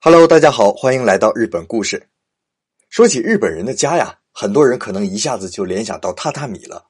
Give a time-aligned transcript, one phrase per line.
[0.00, 2.08] Hello，大家好，欢迎来到日本故事。
[2.88, 6.86] 说起日本人的家呀，很多人可能一下子就联想到榻榻米了。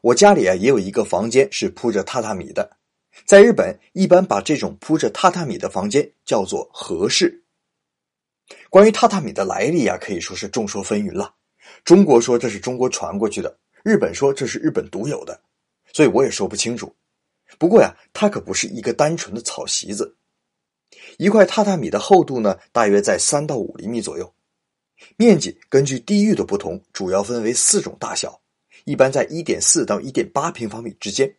[0.00, 2.78] 我家里啊也有一个房间是铺着榻榻米的，
[3.26, 7.44] 在日本一般把这种铺着榻榻米的房间叫做和室。
[8.70, 11.34] 关于榻榻米的来历啊，可以说是众说纷纭了。
[11.84, 13.54] 中国说这是中国传过去的，
[13.84, 15.38] 日本说这是日本独有的，
[15.92, 16.90] 所以我也说不清楚。
[17.58, 20.16] 不过呀，它可不是一个单纯的草席子。
[21.18, 24.32] 一块榻榻米的厚度呢，大约在三到五厘米左右。
[25.16, 28.40] 面积根据地域的不同，主要分为四种大小，
[28.84, 31.36] 一般在一点四到一点八平方米之间。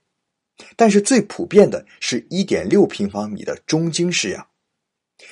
[0.75, 4.47] 但是最普遍的是一点六平方米的中京式样。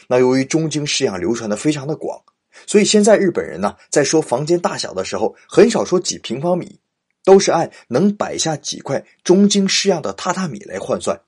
[0.08, 2.24] 那由于中京式样流传的非常的广，
[2.66, 6.80] 所以现在日本人呢，在说房间大小的时候，很少说几平方米，
[7.24, 11.20] 都是按能摆下几块中京式样的榻榻米来换算，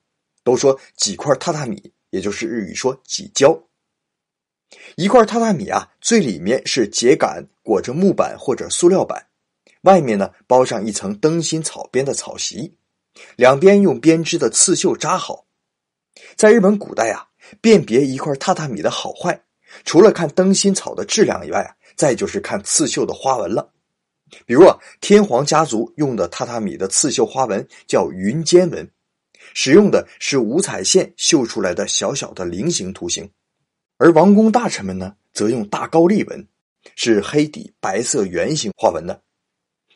[0.43, 1.91] 都说几块榻榻米。
[2.09, 3.63] 也就是日语说几胶，
[4.95, 9.27] 一块榻榻米啊，最里面是秸秆裹着木板或者塑料板，
[9.81, 12.75] 外面呢包上一层灯芯草编的草席，
[13.35, 15.45] 两边用编织的刺绣扎好。
[16.35, 17.27] 在日本古代啊，
[17.61, 19.43] 辨别一块榻榻米的好坏，
[19.83, 23.73] 除了看灯芯草的质量以外啊，再就是看刺绣的花纹了。
[24.45, 28.89] 比如啊，天皇家族用的榻榻米的刺绣花纹叫云间纹。
[29.53, 33.29] 使用的是五彩线绣出来的小小的菱形图形，
[33.97, 36.47] 而王公大臣们呢，则用大高丽纹，
[36.95, 39.21] 是黑底白色圆形花纹的。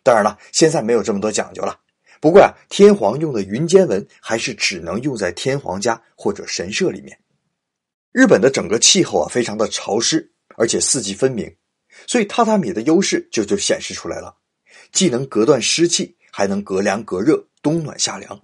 [0.03, 1.79] 当然了，现在没有这么多讲究了。
[2.19, 7.17] 不过呀，天皇用的云间纹还是只能用在天皇家或者神社里面。
[8.11, 11.55] 日本的整个气候啊，非常的潮湿，而且四季分明，
[12.07, 14.35] 所以榻榻米的优势就就显示出来了，
[14.91, 18.41] 既能隔断湿气，还能隔凉隔热，冬暖夏凉。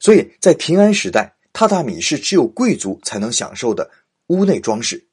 [0.00, 3.88] 所以在平安时代，榻榻米是只有贵族才能享受的
[4.28, 5.06] 屋内装饰。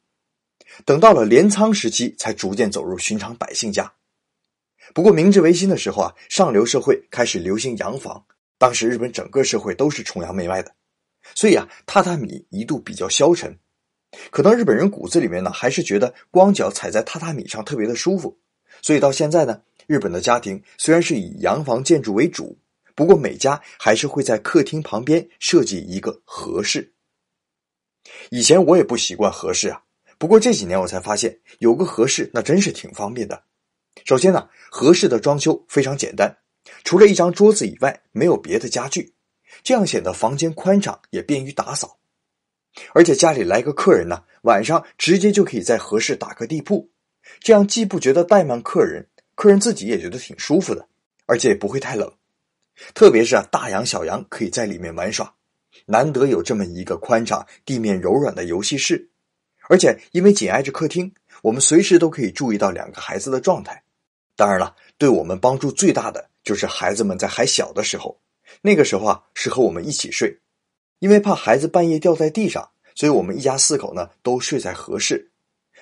[0.85, 3.91] 等到了镰仓时期，才逐渐走入寻常百姓家。
[4.93, 8.23] 不过明治维新的时候啊，上流社会开始流行洋房，
[8.57, 10.73] 当时日本整个社会都是崇洋媚外的，
[11.35, 13.57] 所以啊，榻榻米一度比较消沉。
[14.31, 18.39] 可能日本人骨子里面呢，还是觉得光脚踩在榻榻米上特别的舒服，
[18.81, 22.57] 所以到现在呢，日本的家庭虽然是以洋房建筑为主。
[22.97, 26.95] 不过每家还是会在客厅旁边设计一个合适。
[28.31, 29.83] 以前我也不习惯合适啊，
[30.17, 33.43] 不过这几年我才发现有个合适那真是挺方便的。
[34.03, 36.39] 首先呢，合适的装修非常简单，
[36.83, 39.13] 除了一张桌子以外没有别的家具，
[39.61, 41.99] 这样显得房间宽敞也便于打扫。
[42.95, 46.89] 而且家里来个客人呢，晚上直接就可以在合适打个地铺，
[47.41, 50.87] 这样既不觉得怠慢客人，客人自己也觉得挺舒服的，
[51.27, 52.11] 而且也不会太冷。
[52.93, 55.33] 特别是啊，大羊小羊可以在里面玩耍，
[55.85, 59.09] 难得有这么一个宽敞、地面柔软的游戏室，
[59.69, 61.11] 而且因为紧挨着客厅，
[61.41, 63.83] 我们随时都可以注意到两个孩子的状态。
[64.35, 68.19] 当然了，对我们帮助最大的就是孩子们在还小的时候，
[68.61, 70.39] 那个时候啊，是和我们一起睡，
[70.99, 75.31] 因为怕孩子半夜掉在地上，所以我们一家四口呢都睡在合室，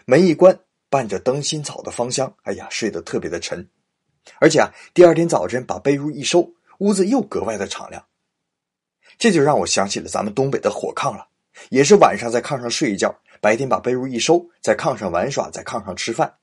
[0.06, 0.58] 门一关，
[0.90, 3.68] 伴着灯芯草的芳香，哎呀，睡得特别的沉，
[4.40, 6.50] 而且啊，第二天早晨把被褥一收。
[6.80, 8.06] 屋子又格外的敞亮，
[9.18, 11.28] 这就让我想起了咱们东北的火炕了，
[11.70, 16.36] 也是晚上在炕上睡一觉，白天把被褥一收，在炕上玩耍，在炕上吃饭。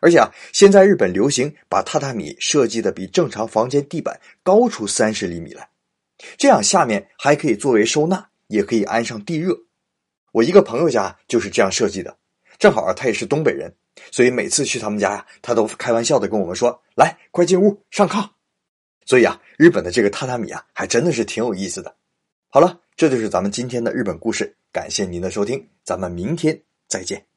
[0.00, 5.68] 而且啊，现在日本流行把榻榻米设计的比正常房间地板高出三十厘米来，
[6.36, 9.56] 这样下面还可以作为收纳，也可以安上地热。
[10.32, 12.16] 我一个朋友家就是这样设计的，
[12.58, 13.74] 正好啊，他也是东北人，
[14.10, 18.28] 所以每次去他们家呀，他都开玩笑的跟我们说：“来，快进屋上炕。”
[19.06, 21.94] 所以啊，日本的这个榻榻米啊，还真的是挺有意思的。
[22.48, 27.33] 好了，这就是咱们今天的日本故事，感谢您的收听，咱们明天再见。